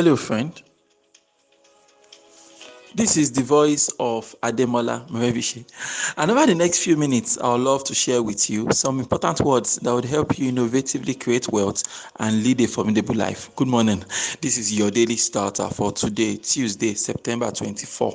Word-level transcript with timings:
Hello, 0.00 0.16
friend. 0.16 0.50
This 2.94 3.18
is 3.18 3.32
the 3.32 3.42
voice 3.42 3.90
of 4.00 4.34
Ademola 4.42 5.06
Morebise. 5.10 5.66
And 6.16 6.30
over 6.30 6.46
the 6.46 6.54
next 6.54 6.82
few 6.82 6.96
minutes, 6.96 7.36
I 7.36 7.52
would 7.52 7.60
love 7.60 7.84
to 7.84 7.94
share 7.94 8.22
with 8.22 8.48
you 8.48 8.66
some 8.70 8.98
important 8.98 9.42
words 9.42 9.76
that 9.76 9.92
would 9.92 10.06
help 10.06 10.38
you 10.38 10.50
innovatively 10.50 11.20
create 11.20 11.52
wealth 11.52 11.82
and 12.18 12.42
lead 12.42 12.62
a 12.62 12.66
formidable 12.66 13.14
life. 13.14 13.54
Good 13.56 13.68
morning. 13.68 14.02
This 14.40 14.56
is 14.56 14.72
your 14.72 14.90
daily 14.90 15.16
starter 15.16 15.68
for 15.68 15.92
today, 15.92 16.36
Tuesday, 16.36 16.94
September 16.94 17.50
24, 17.50 18.12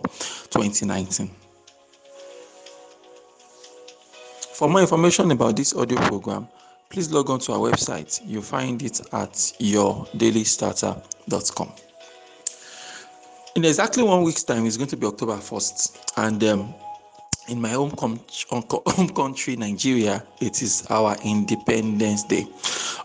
2019. 0.50 1.30
For 4.56 4.68
more 4.68 4.82
information 4.82 5.30
about 5.30 5.56
this 5.56 5.76
audio 5.76 6.00
program, 6.00 6.48
please 6.96 7.12
log 7.12 7.30
on 7.30 7.40
to 7.40 7.52
our 7.52 7.60
website. 7.60 8.22
You'll 8.26 8.42
find 8.42 8.82
it 8.82 9.02
at 9.12 9.34
yourdailystarter.com. 9.60 11.72
In 13.58 13.66
exactly 13.66 14.02
one 14.02 14.24
week's 14.24 14.44
time, 14.44 14.66
it's 14.66 14.78
going 14.78 14.88
to 14.88 14.96
be 14.96 15.06
October 15.06 15.36
1st. 15.36 16.14
And 16.16 16.42
um, 16.46 16.74
in 17.50 17.60
my 17.60 17.72
home, 17.72 17.92
com- 17.92 18.22
home 18.88 19.10
country, 19.10 19.58
Nigeria, 19.58 20.24
it 20.40 20.62
is 20.62 20.88
our 20.90 21.18
Independence 21.26 22.24
Day. 22.24 22.48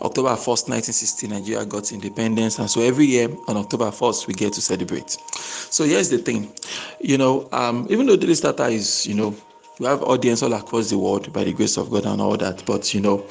October 0.00 0.36
1st, 0.36 0.68
1960, 0.68 1.26
Nigeria 1.26 1.66
got 1.66 1.90
independence. 1.90 2.60
And 2.60 2.70
so 2.70 2.82
every 2.82 3.06
year 3.06 3.28
on 3.48 3.56
October 3.56 3.86
1st, 3.86 4.28
we 4.28 4.34
get 4.34 4.52
to 4.52 4.60
celebrate. 4.60 5.10
So 5.10 5.82
here's 5.82 6.10
the 6.10 6.18
thing 6.18 6.52
you 7.00 7.18
know, 7.18 7.48
um, 7.50 7.88
even 7.90 8.06
though 8.06 8.16
Daily 8.16 8.36
Starter 8.36 8.68
is, 8.68 9.04
you 9.04 9.16
know, 9.16 9.34
we 9.80 9.86
have 9.86 10.04
audience 10.04 10.44
all 10.44 10.52
across 10.52 10.90
the 10.90 10.98
world 10.98 11.32
by 11.32 11.42
the 11.42 11.52
grace 11.52 11.76
of 11.76 11.90
God 11.90 12.06
and 12.06 12.20
all 12.20 12.36
that, 12.36 12.64
but 12.66 12.94
you 12.94 13.00
know, 13.00 13.26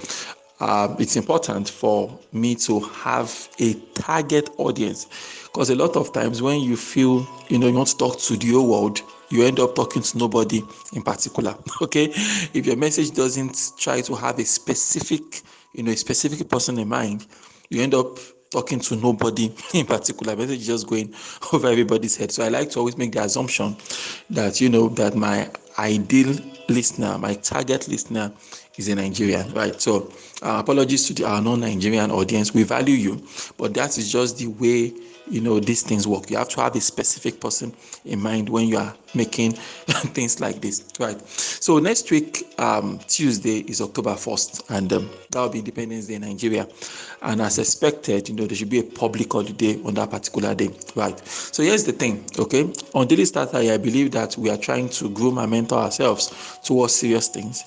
um, 0.60 0.96
it's 0.99 1.15
important 1.15 1.70
for 1.70 2.18
me 2.34 2.55
to 2.55 2.79
have 2.82 3.49
a 3.60 3.74
target 3.93 4.49
audience 4.57 5.07
because 5.46 5.70
a 5.70 5.76
lot 5.76 5.96
of 5.96 6.12
times 6.13 6.41
when 6.41 6.60
you 6.62 6.76
feel 6.76 7.27
you 7.49 7.57
know 7.57 7.68
you 7.68 7.74
want 7.74 7.88
to 7.90 7.98
talk 7.98 8.20
to 8.20 8.35
the 8.38 8.52
whole 8.52 8.70
world 8.70 9.02
you 9.30 9.43
end 9.43 9.60
up 9.60 9.76
talking 9.76 10.02
to 10.02 10.18
nobody 10.18 10.62
in 10.93 11.02
particular 11.02 11.55
okay? 11.82 12.05
If 12.54 12.65
your 12.65 12.76
message 12.76 13.12
doesn't 13.12 13.74
try 13.77 14.02
to 14.02 14.15
have 14.15 14.40
a 14.40 14.46
specific 14.46 15.41
you 15.74 15.84
know 15.84 15.91
a 15.91 15.98
specific 15.98 16.48
person 16.49 16.77
in 16.80 16.87
mind 16.87 17.26
you 17.70 17.82
end 17.82 17.93
up 17.93 18.18
talking 18.49 18.80
to 18.80 18.96
nobody 18.96 19.54
in 19.74 19.85
particular. 19.85 20.35
Message 20.35 20.65
just 20.65 20.87
going 20.87 21.13
over 21.54 21.68
everybody's 21.68 22.18
head. 22.18 22.32
So 22.32 22.43
i 22.43 22.49
like 22.49 22.71
to 22.71 22.80
always 22.80 22.98
make 22.98 23.12
the 23.12 23.24
assumption 23.24 23.76
that 24.32 24.60
you 24.60 24.70
know 24.70 24.90
that 24.90 25.15
my 25.15 25.49
ideal 25.77 26.35
listener 26.68 27.18
my 27.18 27.34
target 27.35 27.87
listener 27.87 28.32
is 28.80 28.88
a 28.88 28.96
Nigerian, 28.96 29.54
right? 29.54 29.80
So, 29.80 30.12
uh, 30.41 30.60
apologies 30.60 31.05
to 31.08 31.13
the, 31.13 31.26
our 31.26 31.41
non-Nigerian 31.41 32.12
audience. 32.12 32.54
We 32.54 32.63
value 32.63 32.96
you, 32.96 33.21
but 33.58 33.74
that 33.74 33.98
is 33.98 34.12
just 34.12 34.38
the 34.38 34.48
way 34.48 34.94
you 35.30 35.41
know 35.41 35.60
these 35.60 35.84
things 35.84 36.08
work. 36.08 36.30
You 36.32 36.38
have 36.38 36.49
to 36.49 36.62
have 36.62 36.76
a 36.76 36.82
specific 36.82 37.40
person 37.40 37.74
in 38.05 38.20
mind 38.20 38.49
when 38.49 38.68
you 38.68 38.77
are 38.77 38.96
making 39.13 39.52
things 40.16 40.40
like 40.40 40.62
this, 40.62 40.86
right? 40.99 41.20
So 41.27 41.77
next 41.80 42.10
week, 42.10 42.46
um, 42.58 42.99
Tuesday 43.08 43.60
is 43.60 43.82
October 43.82 44.16
first, 44.16 44.70
and 44.71 44.91
um, 44.93 45.10
that 45.32 45.40
will 45.41 45.49
be 45.49 45.60
Independence 45.60 46.08
Day 46.08 46.16
in 46.16 46.21
Nigeria. 46.21 46.68
And 47.21 47.41
as 47.41 47.60
expected, 47.60 48.30
you 48.30 48.36
know 48.36 48.46
there 48.46 48.55
should 48.55 48.70
be 48.70 48.80
a 48.80 48.84
public 48.84 49.32
holiday 49.32 49.80
on 49.84 49.93
that 49.96 50.10
particular 50.10 50.55
day, 50.55 50.70
right? 50.96 51.20
So 51.27 51.64
here's 51.64 51.84
the 51.84 51.91
thing, 51.91 52.26
okay? 52.40 52.71
On 52.96 53.05
Daily 53.05 53.26
Starter, 53.26 53.58
I 53.58 53.77
believe 53.77 54.12
that 54.12 54.38
we 54.38 54.49
are 54.49 54.58
trying 54.58 54.90
to 54.90 55.10
groom 55.10 55.38
and 55.38 55.52
mentor 55.52 55.80
ourselves 55.80 56.60
towards 56.64 56.96
serious 56.96 57.27
things 57.27 57.66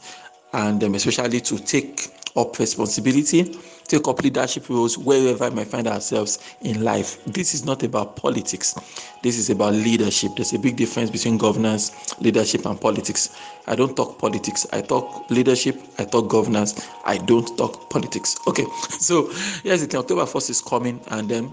and 0.52 0.82
um, 0.84 0.94
especially 0.94 1.40
to 1.40 1.58
take 1.58 2.08
up 2.36 2.58
responsibility, 2.58 3.56
take 3.86 4.06
up 4.08 4.22
leadership 4.22 4.68
roles 4.68 4.96
wherever 4.96 5.44
I 5.44 5.50
may 5.50 5.64
find 5.64 5.86
ourselves 5.86 6.38
in 6.62 6.82
life. 6.82 7.22
This 7.24 7.54
is 7.54 7.64
not 7.64 7.82
about 7.82 8.16
politics. 8.16 8.74
This 9.22 9.38
is 9.38 9.50
about 9.50 9.74
leadership. 9.74 10.32
There's 10.36 10.52
a 10.52 10.58
big 10.58 10.76
difference 10.76 11.10
between 11.10 11.36
governance, 11.38 12.18
leadership, 12.20 12.64
and 12.66 12.80
politics. 12.80 13.36
I 13.66 13.74
don't 13.76 13.94
talk 13.96 14.18
politics. 14.18 14.66
I 14.72 14.80
talk 14.80 15.30
leadership. 15.30 15.80
I 15.98 16.04
talk 16.04 16.28
governance. 16.28 16.88
I 17.04 17.18
don't 17.18 17.56
talk 17.58 17.90
politics. 17.90 18.36
Okay, 18.46 18.64
so 18.88 19.30
yes, 19.62 19.82
October 19.94 20.22
1st 20.22 20.50
is 20.50 20.62
coming, 20.62 21.00
and 21.10 21.28
then 21.28 21.52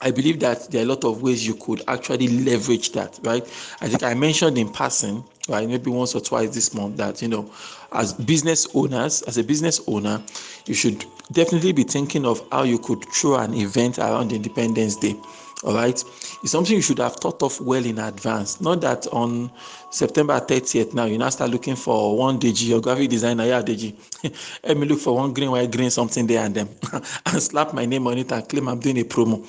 I 0.00 0.10
believe 0.10 0.40
that 0.40 0.70
there 0.70 0.82
are 0.82 0.84
a 0.84 0.88
lot 0.88 1.04
of 1.04 1.22
ways 1.22 1.46
you 1.46 1.54
could 1.54 1.82
actually 1.88 2.28
leverage 2.28 2.92
that, 2.92 3.18
right? 3.22 3.42
I 3.80 3.88
think 3.88 4.02
I 4.02 4.12
mentioned 4.12 4.58
in 4.58 4.70
passing, 4.70 5.24
right, 5.48 5.66
maybe 5.66 5.90
once 5.90 6.14
or 6.14 6.20
twice 6.20 6.54
this 6.54 6.74
month 6.74 6.98
that, 6.98 7.22
you 7.22 7.28
know, 7.28 7.50
as 7.92 8.12
business 8.12 8.66
owners, 8.74 9.22
as 9.22 9.38
a 9.38 9.44
business 9.44 9.80
owner, 9.86 10.22
you 10.66 10.74
should 10.74 11.06
definitely 11.32 11.72
be 11.72 11.84
thinking 11.84 12.26
of 12.26 12.46
how 12.52 12.64
you 12.64 12.78
could 12.78 13.02
throw 13.06 13.36
an 13.36 13.54
event 13.54 13.98
around 13.98 14.32
Independence 14.32 14.96
Day 14.96 15.16
all 15.64 15.74
right? 15.74 16.02
It's 16.42 16.50
something 16.50 16.76
you 16.76 16.82
should 16.82 16.98
have 16.98 17.16
thought 17.16 17.42
of 17.42 17.60
well 17.60 17.84
in 17.84 17.98
advance. 17.98 18.60
Not 18.60 18.80
that 18.82 19.06
on 19.08 19.50
september 19.90 20.40
30th 20.40 20.92
now 20.92 21.04
you 21.04 21.16
now 21.16 21.28
start 21.28 21.48
looking 21.52 21.76
for 21.76 22.18
one 22.18 22.36
dg 22.36 22.66
your 22.66 22.80
graphic 22.80 23.08
designer 23.08 23.44
yeah 23.44 23.62
dg 23.62 23.94
let 24.64 24.76
me 24.76 24.88
look 24.88 24.98
for 24.98 25.14
one 25.14 25.32
green 25.32 25.52
white 25.52 25.70
green 25.70 25.88
something 25.88 26.26
there 26.26 26.44
and 26.44 26.52
then 26.52 26.68
and 27.26 27.40
slap 27.40 27.72
my 27.72 27.86
name 27.86 28.04
on 28.08 28.18
it 28.18 28.32
and 28.32 28.48
claim 28.48 28.66
i'm 28.66 28.80
doing 28.80 28.98
a 28.98 29.04
promo. 29.04 29.40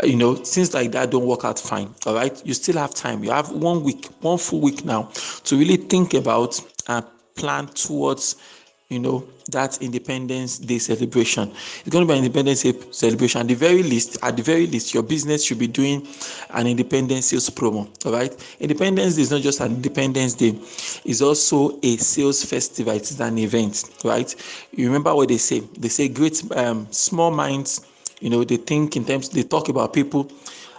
Uh, 0.00 0.06
you 0.06 0.14
know 0.14 0.36
things 0.36 0.72
like 0.72 0.92
that 0.92 1.10
don't 1.10 1.26
work 1.26 1.44
out 1.44 1.58
fine. 1.58 1.92
All 2.06 2.14
right? 2.14 2.44
You 2.46 2.54
still 2.54 2.76
have 2.76 2.94
time. 2.94 3.24
You 3.24 3.30
have 3.30 3.50
one 3.50 3.82
week 3.82 4.06
one 4.20 4.38
full 4.38 4.60
week 4.60 4.84
now 4.84 5.10
to 5.44 5.58
really 5.58 5.76
think 5.76 6.14
about 6.14 6.60
and 6.88 7.04
plan 7.34 7.66
towards 7.68 8.36
you 8.90 8.98
know 8.98 9.22
that 9.50 9.82
independence 9.82 10.58
day 10.58 10.78
celebration. 10.78 11.50
It's 11.50 11.90
going 11.90 12.06
to 12.06 12.10
be 12.10 12.18
an 12.18 12.24
independence 12.24 12.62
day 12.62 12.72
celebration. 12.90 13.42
At 13.42 13.48
the 13.48 13.54
very 13.54 13.82
least 13.82 14.16
at 14.22 14.34
the 14.36 14.42
very 14.42 14.66
least 14.66 14.94
your 14.94 15.02
business 15.02 15.44
should 15.44 15.58
be 15.58 15.66
doing 15.66 16.06
an 16.50 16.66
independence 16.66 17.26
sales 17.26 17.50
promo 17.50 17.86
all 18.06 18.12
right? 18.12 18.34
Independence 18.60 19.16
day 19.16 19.22
is 19.22 19.30
not 19.30 19.42
just 19.42 19.60
an 19.60 19.72
independence 19.74 20.32
day. 20.34 20.52
It's 21.04 21.20
also 21.20 21.78
a 21.82 21.96
sales 21.98 22.42
festival. 22.44 22.94
It's 22.94 23.20
an 23.20 23.36
event 23.38 23.84
right? 24.04 24.34
You 24.72 24.86
remember 24.86 25.14
what 25.14 25.28
they 25.28 25.36
say? 25.38 25.60
They 25.60 25.88
say 25.88 26.08
great 26.08 26.42
um, 26.56 26.86
small 26.90 27.30
minds 27.30 27.86
you 28.20 28.30
know 28.30 28.42
they 28.42 28.56
think 28.56 28.96
in 28.96 29.04
terms 29.04 29.28
they 29.28 29.42
talk 29.42 29.68
about 29.68 29.92
people 29.92 30.30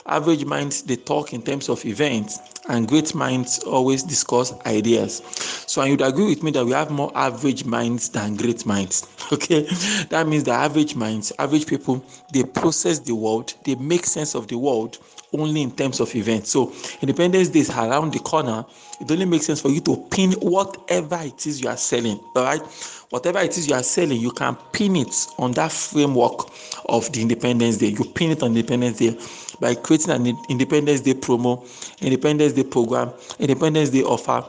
average 0.10 0.46
minds 0.46 0.82
they 0.84 0.96
talk 0.96 1.34
in 1.34 1.42
terms 1.42 1.70
of 1.70 1.86
events 1.86 2.40
and 2.68 2.88
great 2.88 3.16
minds 3.16 3.60
always 3.60 4.04
discuss 4.04 4.54
ideas. 4.66 5.22
So 5.68 5.82
and 5.82 5.92
you'd 5.92 6.02
agree 6.02 6.26
with 6.26 6.44
me 6.44 6.52
that 6.52 6.66
we 6.66 6.72
have 6.72 6.92
more 6.92 7.12
average 7.16 7.66
minds 7.66 8.10
than 8.10 8.36
great 8.36 8.66
minds 8.66 9.08
okay? 9.34 9.68
That 10.10 10.28
means 10.28 10.44
that 10.46 10.60
average 10.60 10.96
minds 10.96 11.32
average 11.40 11.68
people 11.68 12.04
they 12.34 12.44
process 12.44 13.00
the 13.00 13.16
world 13.16 13.54
they 13.64 13.76
make 13.76 14.06
sense 14.06 14.36
of 14.36 14.48
the 14.48 14.58
world 14.58 14.98
only 15.34 15.62
in 15.62 15.72
terms 15.72 16.00
of 16.00 16.14
events. 16.16 16.50
So 16.52 16.74
independence 17.02 17.50
day 17.50 17.60
is 17.60 17.70
around 17.70 18.14
the 18.14 18.20
corner. 18.20 18.66
It 19.00 19.12
only 19.12 19.26
makes 19.26 19.46
sense 19.46 19.62
for 19.62 19.70
you 19.70 19.80
to 19.82 19.96
pin 20.10 20.32
whatever 20.34 21.20
it 21.22 21.46
is 21.46 21.62
you 21.62 21.70
are 21.70 21.78
selling 21.78 22.20
all 22.36 22.44
right? 22.44 22.62
Whatever 23.10 23.40
it 23.40 23.58
is 23.58 23.68
you 23.68 23.76
are 23.76 23.84
selling 23.84 24.20
you 24.20 24.32
can 24.32 24.56
pin 24.74 24.96
it 24.96 25.28
on 25.38 25.52
that 25.54 25.72
framework 25.72 26.50
of 26.86 27.12
the 27.12 27.22
independence 27.22 27.78
day. 27.78 27.88
You 27.88 28.06
pin 28.16 28.32
it 28.32 28.44
on 28.44 28.56
independence 28.56 28.98
day 28.98 29.18
by 29.60 29.76
creating 29.76 30.12
an 30.12 30.38
independence 30.50 31.02
day 31.02 31.14
promo 31.14 31.64
independence 32.02 32.54
day 32.54 32.64
program 32.64 33.12
independence 33.40 33.90
day 33.90 34.04
offer. 34.04 34.46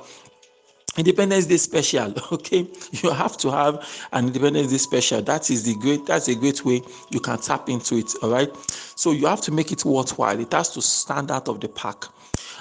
Independence 0.97 1.47
day 1.47 1.57
special 1.57 2.13
okay? 2.33 2.67
You 2.93 3.11
have 3.11 3.37
to 3.39 3.51
have 3.51 4.07
an 4.13 4.27
independence 4.27 4.71
day 4.71 4.79
special. 4.79 5.23
That 5.23 5.51
is 5.51 5.63
the 5.65 5.75
great 5.75 6.07
that's 6.07 6.29
a 6.29 6.35
great 6.35 6.65
way 6.65 6.83
you 7.11 7.21
can 7.21 7.39
tap 7.39 7.69
into 7.69 7.97
it 7.97 8.13
all 8.23 8.31
right? 8.31 8.55
So 8.97 9.13
you 9.13 9.27
have 9.27 9.41
to 9.43 9.53
make 9.53 9.73
it 9.73 9.85
worthwhile. 9.85 10.39
It 10.41 10.53
has 10.53 10.71
to 10.71 10.83
stand 10.83 11.31
out 11.31 11.49
of 11.49 11.61
the 11.61 11.69
pack 11.69 12.05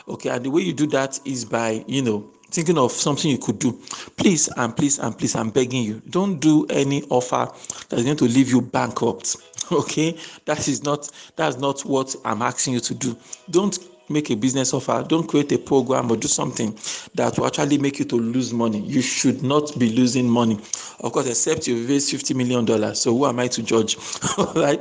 okay? 0.10 0.30
And 0.30 0.46
the 0.46 0.52
way 0.52 0.62
you 0.62 0.74
do 0.74 0.88
that 0.88 1.20
is 1.26 1.46
by 1.46 1.84
you 1.88 2.02
know 2.02 2.30
thinking 2.52 2.78
of 2.78 2.92
something 2.92 3.30
you 3.30 3.38
could 3.38 3.60
do. 3.60 3.80
Please 4.18 4.50
and 4.58 4.76
please 4.76 5.00
and 5.00 5.18
please 5.18 5.36
i'm 5.36 5.50
begging 5.52 5.84
you 5.84 6.02
don't 6.10 6.40
do 6.40 6.66
any 6.70 7.04
offer 7.10 7.48
that's 7.90 8.04
going 8.04 8.18
to 8.18 8.26
leave 8.26 8.50
you 8.50 8.62
bankrupt 8.62 9.38
okay? 9.80 10.18
That 10.46 10.68
is 10.68 10.84
not 10.84 11.10
that's 11.36 11.58
not 11.58 11.82
what 11.82 12.16
i'm 12.26 12.42
asking 12.42 12.74
you 12.74 12.80
to 12.82 12.94
do. 12.94 13.18
Don't 13.50 13.78
make 14.10 14.30
a 14.32 14.36
business 14.36 14.74
offer. 14.74 15.06
Don't 15.08 15.28
create 15.28 15.52
a 15.52 15.58
program 15.58 16.12
or 16.12 16.18
do 16.18 16.28
something 16.28 16.78
that 17.16 17.38
will 17.38 17.46
actually 17.46 17.78
make 17.78 18.00
you 18.00 18.06
to 18.06 18.16
lose 18.16 18.54
money. 18.54 18.80
You 18.80 19.02
should 19.02 19.44
not 19.44 19.78
be 19.78 19.92
losing 19.92 20.28
money. 20.28 20.56
Of 21.00 21.12
course 21.12 21.28
except 21.28 21.68
you 21.68 21.86
raise 21.88 22.10
50 22.12 22.34
million 22.34 22.66
dollars. 22.66 23.00
So 23.02 23.16
who 23.16 23.26
am 23.26 23.40
i 23.40 23.48
to 23.48 23.64
judge? 23.64 23.98
All 24.38 24.54
right? 24.56 24.80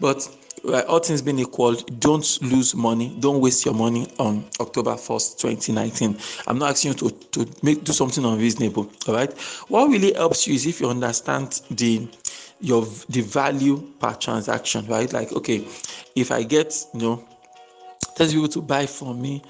But 0.00 0.28
right, 0.64 0.84
all 0.86 0.98
things 0.98 1.22
being 1.22 1.38
equal 1.38 1.74
don't 1.98 2.38
lose 2.42 2.74
money. 2.74 3.14
Don't 3.20 3.40
waste 3.40 3.64
your 3.64 3.74
money 3.74 4.12
on 4.18 4.44
october 4.60 4.92
1st 4.92 5.38
2019 5.40 6.18
i'm 6.46 6.58
not 6.58 6.70
asking 6.70 6.92
you 6.92 6.98
to, 6.98 7.10
to 7.30 7.46
make 7.62 7.84
do 7.84 7.92
something 7.92 8.24
unreasonable. 8.24 8.90
All 9.08 9.14
right? 9.14 9.32
What 9.68 9.88
really 9.88 10.12
helps 10.14 10.46
you 10.46 10.54
is 10.54 10.66
if 10.66 10.80
you 10.80 10.88
understand 10.88 11.60
the 11.70 12.06
your 12.60 12.86
the 13.08 13.22
value 13.22 13.78
per 13.98 14.14
transaction 14.14 14.86
right 14.86 15.12
like 15.12 15.32
okay 15.32 15.66
if 16.14 16.30
i 16.30 16.42
get 16.42 16.74
you 16.94 17.00
know 17.00 17.24
30 18.16 18.32
people 18.34 18.48
to 18.48 18.60
buy 18.60 18.86
from 18.86 19.20
me 19.20 19.42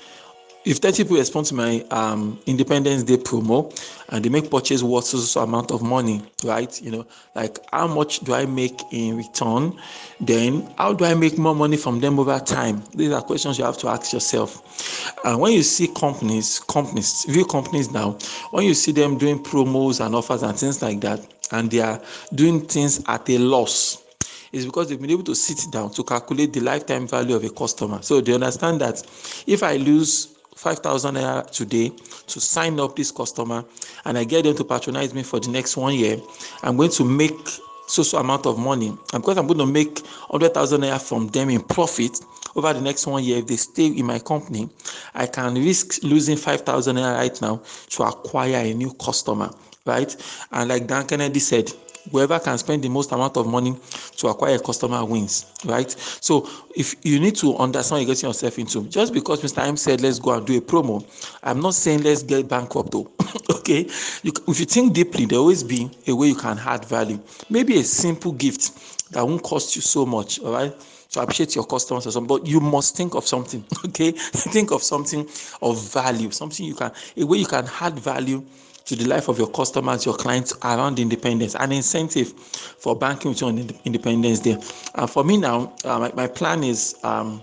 if 0.64 0.76
30 0.76 1.04
people 1.04 1.16
respond 1.16 1.46
to 1.46 1.54
my 1.54 1.80
um, 1.90 2.38
Independence 2.46 3.02
Day 3.02 3.16
promo 3.16 3.72
and 4.10 4.22
they 4.22 4.28
make 4.28 4.50
purchase 4.50 4.82
worth 4.82 5.04
so, 5.04 5.18
so 5.18 5.40
amount 5.40 5.70
of 5.70 5.82
money, 5.82 6.22
right? 6.44 6.80
You 6.82 6.90
know, 6.90 7.06
like 7.34 7.58
how 7.72 7.86
much 7.86 8.20
do 8.20 8.34
I 8.34 8.44
make 8.44 8.78
in 8.92 9.16
return? 9.16 9.78
Then 10.20 10.70
how 10.76 10.92
do 10.92 11.06
I 11.06 11.14
make 11.14 11.38
more 11.38 11.54
money 11.54 11.78
from 11.78 12.00
them 12.00 12.18
over 12.18 12.38
time? 12.40 12.82
These 12.94 13.10
are 13.12 13.22
questions 13.22 13.58
you 13.58 13.64
have 13.64 13.78
to 13.78 13.88
ask 13.88 14.12
yourself. 14.12 15.16
And 15.24 15.40
when 15.40 15.52
you 15.52 15.62
see 15.62 15.88
companies, 15.88 16.58
companies, 16.58 17.24
real 17.28 17.46
companies 17.46 17.90
now, 17.90 18.18
when 18.50 18.66
you 18.66 18.74
see 18.74 18.92
them 18.92 19.16
doing 19.16 19.42
promos 19.42 20.04
and 20.04 20.14
offers 20.14 20.42
and 20.42 20.58
things 20.58 20.82
like 20.82 21.00
that, 21.00 21.26
and 21.52 21.70
they 21.70 21.81
are 21.81 22.00
doing 22.35 22.61
things 22.61 23.02
at 23.06 23.29
a 23.29 23.38
loss, 23.38 24.05
is 24.52 24.67
because 24.67 24.88
they've 24.88 25.00
been 25.00 25.11
able 25.11 25.25
to 25.25 25.35
sit 25.35 25.70
down 25.70 25.91
to 25.93 26.02
calculate 26.02 26.52
the 26.52 26.61
lifetime 26.61 27.06
value 27.06 27.37
of 27.37 27.44
a 27.44 27.50
customer. 27.50 28.02
So 28.02 28.20
they 28.20 28.35
understand 28.35 28.81
that 28.81 29.02
if 29.47 29.62
I 29.62 29.76
lose 29.76 30.37
5,000 30.56 31.14
naira 31.14 31.50
today 31.50 31.91
to 32.26 32.41
sign 32.41 32.79
up 32.81 32.97
this 32.97 33.11
customer 33.11 33.64
and 34.05 34.19
I 34.19 34.25
get 34.25 34.44
them 34.44 34.55
to 34.56 34.64
patronize 34.64 35.14
me 35.14 35.23
for 35.23 35.41
the 35.41 35.49
next 35.49 35.76
one 35.76 35.94
year, 35.94 36.19
I'm 36.62 36.76
going 36.76 36.91
to 36.91 37.05
make 37.05 37.38
so 37.87 38.02
so 38.02 38.19
amount 38.19 38.47
of 38.47 38.58
money. 38.58 38.88
And 39.12 39.23
because 39.23 39.38
I'm 39.38 39.47
going 39.47 39.58
to 39.58 39.67
make 39.67 40.00
100,000 40.29 40.81
naira 40.81 41.00
from 41.00 41.29
them 41.29 41.50
in 41.50 41.62
profit 41.62 42.20
over 42.55 42.73
the 42.73 42.81
next 42.81 43.06
one 43.06 43.25
year, 43.25 43.38
if 43.38 43.47
they 43.47 43.56
stay 43.56 43.87
in 43.87 44.06
my 44.06 44.19
company, 44.19 44.69
I 45.14 45.26
can 45.26 45.55
risk 45.55 46.02
losing 46.02 46.37
5,000 46.37 46.97
naira 46.97 47.17
right 47.17 47.41
now 47.41 47.62
to 47.91 48.02
acquire 48.02 48.56
a 48.56 48.75
new 48.75 48.93
customer, 48.94 49.50
right? 49.90 50.16
And 50.52 50.69
like 50.69 50.87
Dan 50.87 51.06
Kennedy 51.06 51.40
said, 51.40 51.70
whoever 52.10 52.38
can 52.38 52.56
spend 52.58 52.82
the 52.82 52.88
most 52.88 53.12
amount 53.12 53.37
of 53.37 53.46
money 53.46 53.75
to 54.16 54.28
acquire 54.28 54.56
a 54.56 54.58
customer 54.58 55.04
wins 55.04 55.52
right 55.64 55.90
so 55.90 56.48
if 56.75 56.94
you 57.02 57.20
need 57.20 57.37
to 57.37 57.56
understand 57.56 57.98
what 57.98 58.06
you're 58.06 58.14
getting 58.14 58.28
yourself 58.28 58.58
into 58.58 58.84
just 58.88 59.12
because 59.12 59.42
mr 59.42 59.62
m 59.66 59.76
said 59.76 60.00
let's 60.00 60.19
go 60.19 60.32
and 60.32 60.46
do 60.46 60.56
a 60.56 60.60
promo 60.60 61.04
i'm 61.42 61.60
not 61.60 61.75
saying 61.75 62.02
let's 62.02 62.22
get 62.22 62.48
bankrupt 62.48 62.90
though 62.90 63.10
okay 63.50 63.87
you, 64.22 64.32
if 64.48 64.60
you 64.60 64.66
think 64.66 64.92
deeply 64.94 65.26
there 65.26 65.38
always 65.38 65.62
be 65.62 65.90
a 66.06 66.14
way 66.14 66.28
you 66.28 66.34
can 66.34 66.58
add 66.60 66.84
value 66.84 67.20
maybe 67.48 67.78
a 67.78 67.84
simple 67.84 68.32
gift 68.32 69.12
that 69.12 69.26
won't 69.26 69.42
cost 69.42 69.76
you 69.76 69.82
so 69.82 70.06
much 70.06 70.40
all 70.40 70.52
right 70.52 70.75
to 71.10 71.20
appreciate 71.20 71.56
your 71.56 71.66
customers 71.66 72.06
or 72.06 72.12
something, 72.12 72.28
but 72.28 72.46
you 72.46 72.60
must 72.60 72.96
think 72.96 73.16
of 73.16 73.26
something, 73.26 73.64
okay? 73.84 74.12
think 74.12 74.70
of 74.70 74.81
something 74.81 75.28
of 75.60 75.92
value, 75.92 76.31
something 76.31 76.64
you 76.64 76.75
can, 76.76 76.92
a 77.16 77.25
way 77.25 77.38
you 77.38 77.46
can 77.46 77.69
add 77.81 77.98
value 77.98 78.44
to 78.84 78.96
the 78.96 79.06
life 79.08 79.28
of 79.28 79.38
your 79.38 79.48
customers, 79.50 80.04
your 80.04 80.16
clients 80.16 80.52
around 80.62 80.98
independence, 80.98 81.54
an 81.54 81.72
incentive 81.72 82.32
for 82.32 82.96
banking 82.96 83.34
on 83.42 83.70
Independence 83.84 84.40
Day. 84.40 84.56
And 84.94 85.08
for 85.08 85.24
me 85.24 85.36
now, 85.36 85.72
uh, 85.84 85.98
my, 85.98 86.12
my 86.14 86.26
plan 86.26 86.64
is 86.64 86.96
um, 87.04 87.42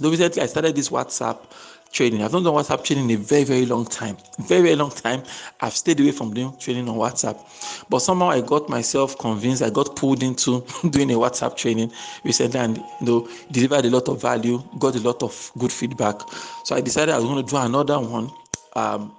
recently 0.00 0.42
I 0.42 0.46
started 0.46 0.76
this 0.76 0.90
WhatsApp 0.90 1.38
training. 1.92 2.22
I've 2.22 2.32
not 2.32 2.44
done 2.44 2.54
WhatsApp 2.54 2.84
training 2.84 3.10
in 3.10 3.16
a 3.16 3.22
very, 3.22 3.44
very 3.44 3.66
long 3.66 3.84
time. 3.86 4.16
Very, 4.40 4.62
very 4.62 4.76
long 4.76 4.90
time. 4.90 5.22
I've 5.60 5.72
stayed 5.72 6.00
away 6.00 6.12
from 6.12 6.34
doing 6.34 6.56
training 6.58 6.88
on 6.88 6.96
WhatsApp. 6.96 7.38
But 7.88 8.00
somehow 8.00 8.30
I 8.30 8.40
got 8.40 8.68
myself 8.68 9.18
convinced, 9.18 9.62
I 9.62 9.70
got 9.70 9.96
pulled 9.96 10.22
into 10.22 10.64
doing 10.90 11.10
a 11.10 11.14
WhatsApp 11.14 11.56
training 11.56 11.92
recently 12.24 12.60
and 12.60 12.76
you 12.78 13.06
know 13.06 13.28
delivered 13.50 13.86
a 13.86 13.90
lot 13.90 14.08
of 14.08 14.20
value, 14.20 14.62
got 14.78 14.96
a 14.96 15.00
lot 15.00 15.22
of 15.22 15.50
good 15.58 15.72
feedback. 15.72 16.20
So 16.64 16.76
I 16.76 16.80
decided 16.80 17.14
I 17.14 17.18
was 17.18 17.24
going 17.24 17.44
to 17.44 17.50
do 17.50 17.56
another 17.56 17.98
one. 18.00 18.30
Um, 18.76 19.14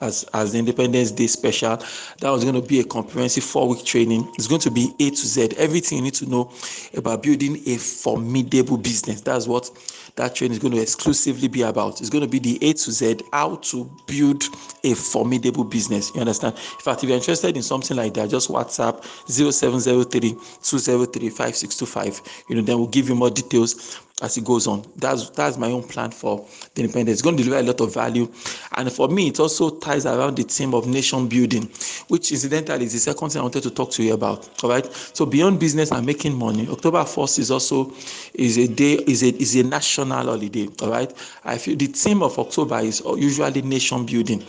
as 0.00 0.24
as 0.34 0.54
Independence 0.54 1.10
Day 1.10 1.26
special. 1.26 1.76
That 2.20 2.30
was 2.30 2.42
going 2.44 2.60
to 2.60 2.62
be 2.62 2.80
a 2.80 2.84
comprehensive 2.84 3.44
four 3.44 3.68
week 3.68 3.84
training. 3.84 4.30
It's 4.36 4.46
going 4.46 4.60
to 4.62 4.70
be 4.70 4.94
A 5.00 5.10
to 5.10 5.16
Z, 5.16 5.50
everything 5.56 5.98
you 5.98 6.04
need 6.04 6.14
to 6.14 6.26
know 6.26 6.52
about 6.96 7.22
building 7.22 7.60
a 7.66 7.76
formidable 7.76 8.76
business. 8.76 9.20
That's 9.20 9.46
what 9.46 9.70
that 10.16 10.34
training 10.34 10.52
is 10.52 10.58
going 10.58 10.74
to 10.74 10.80
exclusively 10.80 11.48
be 11.48 11.62
about. 11.62 12.00
It's 12.00 12.10
going 12.10 12.22
to 12.22 12.28
be 12.28 12.38
the 12.38 12.58
A 12.62 12.72
to 12.72 12.92
Z, 12.92 13.20
how 13.32 13.56
to 13.56 13.90
build 14.06 14.42
a 14.84 14.94
formidable 14.94 15.64
business. 15.64 16.10
You 16.14 16.20
understand? 16.20 16.54
In 16.54 16.80
fact, 16.80 17.02
if 17.02 17.08
you're 17.08 17.18
interested 17.18 17.56
in 17.56 17.62
something 17.62 17.96
like 17.96 18.14
that, 18.14 18.30
just 18.30 18.48
WhatsApp 18.48 19.04
0703 19.28 20.30
203 20.62 21.28
5625. 21.30 22.44
You 22.48 22.56
know, 22.56 22.62
then 22.62 22.78
we'll 22.78 22.88
give 22.88 23.08
you 23.08 23.14
more 23.14 23.30
details 23.30 24.00
as 24.22 24.36
it 24.36 24.44
goes 24.44 24.66
on. 24.66 24.84
That's 24.96 25.30
that's 25.30 25.56
my 25.56 25.70
own 25.70 25.82
plan 25.82 26.10
for 26.10 26.46
the 26.74 26.82
independence. 26.82 27.16
It's 27.16 27.22
going 27.22 27.36
to 27.36 27.42
deliver 27.42 27.62
a 27.62 27.66
lot 27.66 27.80
of 27.80 27.94
value, 27.94 28.30
and 28.76 28.92
for 28.92 29.08
me, 29.08 29.28
it 29.28 29.40
also 29.40 29.78
ties 29.78 30.06
around 30.06 30.36
the 30.36 30.42
theme 30.42 30.74
of 30.74 30.86
nation 30.86 31.28
building, 31.28 31.70
which 32.08 32.32
incidentally 32.32 32.84
is 32.84 32.92
the 32.92 32.98
second 32.98 33.30
thing 33.30 33.40
I 33.40 33.42
wanted 33.42 33.62
to 33.64 33.70
talk 33.70 33.90
to 33.92 34.02
you 34.02 34.14
about. 34.14 34.48
All 34.62 34.70
right. 34.70 34.86
So 35.14 35.26
beyond 35.26 35.60
business 35.60 35.90
and 35.90 36.04
making 36.04 36.34
money, 36.36 36.68
October 36.68 37.04
first 37.04 37.38
is 37.38 37.50
also 37.50 37.92
is 38.34 38.58
a 38.58 38.68
day 38.68 38.94
is 39.06 39.22
a 39.22 39.28
is 39.40 39.56
a 39.56 39.62
national 39.62 40.24
holiday. 40.24 40.68
All 40.82 40.90
right. 40.90 41.12
I 41.44 41.58
feel 41.58 41.76
the 41.76 41.86
theme 41.86 42.22
of 42.22 42.38
October 42.38 42.80
is 42.80 43.02
usually 43.16 43.62
nation 43.62 44.06
building. 44.06 44.44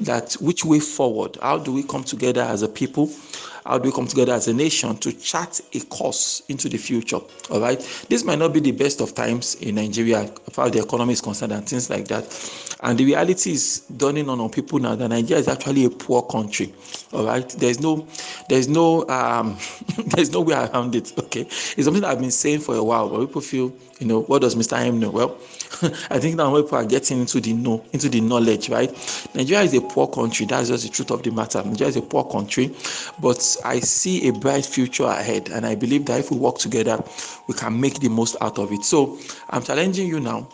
That 0.00 0.34
which 0.34 0.64
way 0.64 0.80
forward? 0.80 1.38
How 1.40 1.58
do 1.58 1.72
we 1.72 1.82
come 1.82 2.04
together 2.04 2.42
as 2.42 2.62
a 2.62 2.68
people? 2.68 3.10
How 3.64 3.78
do 3.78 3.88
we 3.88 3.94
come 3.94 4.06
together 4.06 4.32
as 4.32 4.46
a 4.46 4.52
nation 4.52 4.96
to 4.98 5.12
chart 5.12 5.60
a 5.72 5.80
course 5.86 6.42
into 6.48 6.68
the 6.68 6.76
future? 6.76 7.18
All 7.50 7.60
right. 7.60 7.80
This 8.10 8.22
might 8.22 8.38
not 8.38 8.52
be 8.52 8.60
the 8.60 8.72
best 8.72 9.00
of 9.00 9.14
times 9.14 9.54
in 9.56 9.76
Nigeria, 9.76 10.20
as 10.20 10.52
far 10.52 10.66
as 10.66 10.72
the 10.72 10.82
economy 10.82 11.14
is 11.14 11.20
concerned, 11.20 11.52
and 11.52 11.66
things 11.66 11.88
like 11.88 12.06
that. 12.08 12.24
And 12.82 12.98
the 12.98 13.06
reality 13.06 13.52
is 13.52 13.80
dawning 13.96 14.28
on, 14.28 14.40
on 14.40 14.50
people 14.50 14.78
now 14.78 14.94
that 14.94 15.08
Nigeria 15.08 15.40
is 15.40 15.48
actually 15.48 15.86
a 15.86 15.90
poor 15.90 16.22
country. 16.22 16.74
All 17.12 17.24
right. 17.24 17.48
There's 17.48 17.80
no, 17.80 18.06
there's 18.50 18.68
no, 18.68 19.08
um, 19.08 19.56
there's 20.08 20.30
no 20.30 20.42
way 20.42 20.54
around 20.54 20.94
it. 20.94 21.18
Okay. 21.18 21.42
It's 21.42 21.84
something 21.84 22.04
I've 22.04 22.20
been 22.20 22.30
saying 22.30 22.60
for 22.60 22.74
a 22.76 22.84
while, 22.84 23.08
but 23.08 23.20
people 23.20 23.40
feel, 23.40 23.72
you 23.98 24.06
know, 24.06 24.22
what 24.22 24.42
does 24.42 24.54
Mr. 24.56 24.76
M 24.78 25.00
know? 25.00 25.10
Well, 25.10 25.38
I 26.10 26.18
think 26.18 26.36
now 26.36 26.54
people 26.54 26.78
are 26.78 26.84
getting 26.84 27.20
into 27.20 27.40
the 27.40 27.52
know, 27.52 27.84
into 27.92 28.08
the 28.08 28.20
knowledge, 28.20 28.68
right? 28.68 28.90
Nigeria 29.34 29.64
is 29.64 29.74
a 29.74 29.80
poor 29.80 30.06
country. 30.06 30.46
That's 30.46 30.68
just 30.68 30.84
the 30.84 30.90
truth 30.90 31.10
of 31.10 31.22
the 31.22 31.30
matter. 31.30 31.62
Nigeria 31.64 31.88
is 31.88 31.96
a 31.96 32.02
poor 32.02 32.24
country, 32.24 32.74
but 33.20 33.53
I 33.64 33.80
see 33.80 34.28
a 34.28 34.32
bright 34.32 34.64
future 34.66 35.04
ahead, 35.04 35.50
and 35.50 35.66
I 35.66 35.74
believe 35.74 36.06
that 36.06 36.20
if 36.20 36.30
we 36.30 36.38
work 36.38 36.58
together, 36.58 37.02
we 37.46 37.54
can 37.54 37.80
make 37.80 38.00
the 38.00 38.08
most 38.08 38.36
out 38.40 38.58
of 38.58 38.72
it. 38.72 38.84
So 38.84 39.18
I'm 39.50 39.62
challenging 39.62 40.08
you 40.08 40.20
now. 40.20 40.48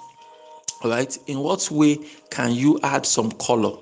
All 0.83 0.91
right, 0.91 1.17
in 1.27 1.41
what 1.41 1.71
way 1.71 1.99
can 2.31 2.53
you 2.53 2.81
add 2.83 3.05
some 3.05 3.31
color 3.33 3.77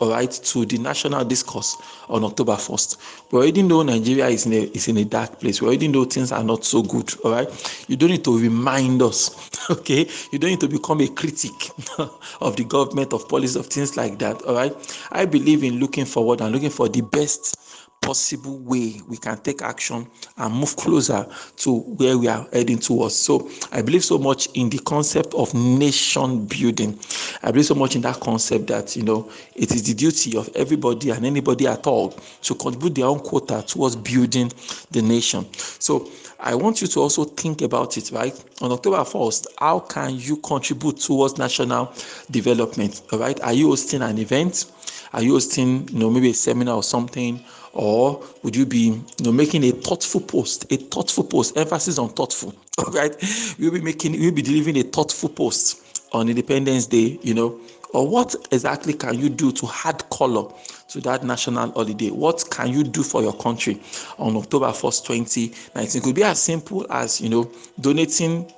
all 0.00 0.10
right, 0.10 0.30
to 0.30 0.64
the 0.64 0.78
national 0.78 1.24
discourse 1.24 1.76
on 2.08 2.22
October 2.22 2.52
1st. 2.52 3.32
We 3.32 3.38
already 3.40 3.62
know 3.62 3.82
Nigeria 3.82 4.28
is 4.28 4.46
in 4.46 4.52
a 4.52 4.62
is 4.72 4.86
in 4.86 4.96
a 4.98 5.04
dark 5.04 5.40
place. 5.40 5.60
We 5.60 5.66
already 5.66 5.88
know 5.88 6.04
things 6.04 6.30
are 6.30 6.44
not 6.44 6.64
so 6.64 6.82
good. 6.82 7.12
All 7.24 7.32
right. 7.32 7.84
You 7.88 7.96
don't 7.96 8.10
need 8.10 8.24
to 8.24 8.38
remind 8.38 9.02
us, 9.02 9.50
okay? 9.70 10.08
You 10.30 10.38
don't 10.38 10.50
need 10.50 10.60
to 10.60 10.68
become 10.68 11.00
a 11.00 11.08
critic 11.08 11.52
of 12.40 12.54
the 12.56 12.64
government, 12.64 13.12
of 13.12 13.28
policy, 13.28 13.58
of 13.58 13.66
things 13.66 13.96
like 13.96 14.18
that. 14.20 14.40
All 14.42 14.54
right. 14.54 14.72
I 15.10 15.24
believe 15.24 15.64
in 15.64 15.80
looking 15.80 16.04
forward 16.04 16.40
and 16.40 16.52
looking 16.52 16.70
for 16.70 16.88
the 16.88 17.00
best 17.00 17.56
possible 18.00 18.58
way 18.58 19.00
we 19.08 19.16
can 19.16 19.36
take 19.38 19.62
action 19.62 20.06
and 20.36 20.54
move 20.54 20.76
closer 20.76 21.26
to 21.56 21.80
where 21.80 22.16
we 22.16 22.28
are 22.28 22.46
heading 22.52 22.78
towards. 22.78 23.14
So 23.14 23.50
I 23.72 23.82
believe 23.82 24.04
so 24.04 24.18
much 24.18 24.48
in 24.54 24.70
the 24.70 24.78
concept 24.78 25.34
of 25.34 25.52
nation 25.54 26.46
building. 26.46 26.98
I 27.42 27.50
believe 27.50 27.66
so 27.66 27.74
much 27.74 27.96
in 27.96 28.02
that 28.02 28.20
concept 28.20 28.68
that 28.68 28.96
you 28.96 29.02
know 29.02 29.30
it 29.54 29.72
is 29.72 29.82
the 29.82 29.94
duty 29.94 30.36
of 30.36 30.48
everybody 30.54 31.10
and 31.10 31.26
anybody 31.26 31.66
at 31.66 31.86
all 31.86 32.10
to 32.42 32.54
contribute 32.54 32.94
their 32.94 33.06
own 33.06 33.20
quota 33.20 33.62
towards 33.66 33.96
building 33.96 34.52
the 34.90 35.02
nation. 35.02 35.46
So 35.54 36.10
I 36.40 36.54
want 36.54 36.80
you 36.80 36.86
to 36.86 37.00
also 37.00 37.24
think 37.24 37.62
about 37.62 37.96
it, 37.96 38.10
right? 38.12 38.32
On 38.62 38.70
October 38.70 38.98
1st, 38.98 39.46
how 39.58 39.80
can 39.80 40.16
you 40.16 40.36
contribute 40.36 40.98
towards 40.98 41.36
national 41.36 41.92
development? 42.30 43.02
All 43.12 43.18
right. 43.18 43.40
Are 43.42 43.52
you 43.52 43.68
hosting 43.68 44.02
an 44.02 44.18
event? 44.18 44.70
Are 45.12 45.22
you 45.22 45.32
hosting, 45.32 45.88
you 45.88 45.98
know, 45.98 46.10
maybe 46.10 46.30
a 46.30 46.34
seminar 46.34 46.76
or 46.76 46.82
something? 46.82 47.44
Or 47.72 48.24
would 48.42 48.54
you 48.56 48.66
be 48.66 48.78
you 49.18 49.24
know 49.24 49.32
making 49.32 49.64
a 49.64 49.70
thoughtful 49.70 50.20
post 50.20 50.70
a 50.72 50.76
thoughtful 50.76 51.24
post 51.24 51.56
emphasis 51.56 51.98
on 51.98 52.08
thoughtful 52.10 52.54
all 52.78 52.92
right? 52.92 53.14
You'll 53.58 53.72
be 53.72 53.80
making 53.80 54.14
you'll 54.14 54.34
be 54.34 54.42
delivering 54.42 54.78
a 54.78 54.82
thoughtful 54.82 55.28
post 55.28 56.04
on 56.12 56.28
independence 56.28 56.86
day 56.86 57.18
you 57.22 57.34
know. 57.34 57.58
Or 57.94 58.06
what 58.06 58.34
exactly 58.52 58.92
can 58.92 59.18
you 59.18 59.30
do 59.30 59.50
to 59.50 59.68
add 59.86 60.08
color 60.10 60.52
to 60.88 61.00
that 61.00 61.24
national 61.24 61.72
holiday? 61.72 62.10
What 62.10 62.44
can 62.50 62.68
you 62.68 62.84
do 62.84 63.02
for 63.02 63.22
your 63.22 63.32
country 63.32 63.80
on 64.18 64.36
october 64.36 64.66
1st 64.66 65.06
2019 65.06 66.00
it 66.00 66.04
could 66.04 66.14
be 66.14 66.22
as 66.22 66.40
simple 66.42 66.86
as 66.92 67.20
you 67.20 67.28
know 67.28 67.50
donating 67.80 68.52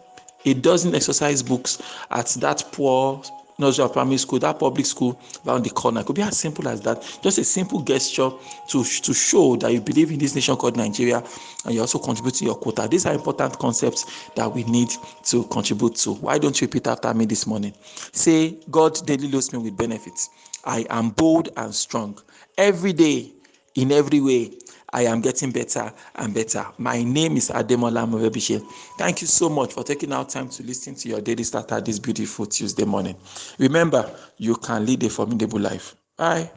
a 0.46 0.54
dozen 0.54 0.94
exercise 0.94 1.42
books 1.42 1.82
at 2.10 2.26
that 2.40 2.64
poor 2.72 3.22
nursery 3.60 3.84
or 3.84 3.88
primary 3.88 4.18
school, 4.18 4.38
that 4.40 4.58
public 4.58 4.86
school 4.86 5.20
around 5.46 5.64
the 5.64 5.70
corner. 5.70 6.00
It 6.00 6.06
could 6.06 6.16
be 6.16 6.22
as 6.22 6.38
simple 6.38 6.66
as 6.68 6.80
that. 6.82 7.02
Just 7.22 7.38
a 7.38 7.44
simple 7.44 7.80
gesture 7.82 8.30
to, 8.68 8.84
to 8.84 9.14
show 9.14 9.56
that 9.56 9.72
you 9.72 9.80
believe 9.80 10.10
in 10.10 10.18
this 10.18 10.34
nation 10.34 10.56
called 10.56 10.76
Nigeria 10.76 11.22
and 11.64 11.74
you 11.74 11.80
also 11.80 11.98
contribute 11.98 12.34
to 12.34 12.44
your 12.44 12.56
quota. 12.56 12.88
These 12.90 13.06
are 13.06 13.14
important 13.14 13.58
concepts 13.58 14.28
that 14.34 14.52
we 14.52 14.64
need 14.64 14.88
to 15.24 15.44
contribute 15.44 15.96
to. 15.96 16.14
Why 16.14 16.38
don't 16.38 16.58
you 16.60 16.66
repeat 16.66 16.86
after 16.86 17.12
me 17.14 17.26
this 17.26 17.46
morning? 17.46 17.74
Say, 18.12 18.58
God 18.70 18.98
daily 19.06 19.30
loads 19.30 19.52
me 19.52 19.58
with 19.58 19.76
benefits. 19.76 20.30
I 20.64 20.86
am 20.90 21.10
bold 21.10 21.50
and 21.56 21.74
strong. 21.74 22.18
Every 22.58 22.92
day, 22.92 23.32
in 23.74 23.92
every 23.92 24.20
way, 24.20 24.52
I 24.92 25.02
am 25.02 25.20
getting 25.20 25.50
better 25.50 25.92
and 26.16 26.34
better. 26.34 26.66
My 26.78 27.02
name 27.02 27.36
is 27.36 27.50
Ademola 27.50 28.08
Morebise. 28.08 28.60
Thank 28.98 29.20
you 29.20 29.26
so 29.26 29.48
much 29.48 29.72
for 29.72 29.84
taking 29.84 30.12
out 30.12 30.30
time 30.30 30.48
to 30.50 30.62
listen 30.62 30.94
to 30.96 31.08
your 31.08 31.20
daily 31.20 31.44
starter 31.44 31.80
this 31.80 31.98
beautiful 31.98 32.46
Tuesday 32.46 32.84
morning. 32.84 33.16
Remember, 33.58 34.10
you 34.36 34.56
can 34.56 34.84
lead 34.86 35.02
a 35.04 35.10
formidable 35.10 35.60
life. 35.60 35.94
Bye. 36.16 36.50